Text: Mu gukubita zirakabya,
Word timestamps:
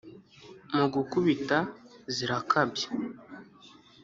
Mu 0.75 0.85
gukubita 0.93 1.57
zirakabya, 2.15 2.87